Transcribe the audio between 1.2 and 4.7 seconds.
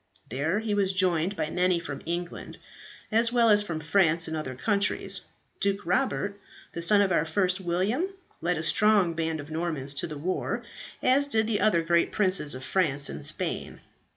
by many from England, as well as from France and other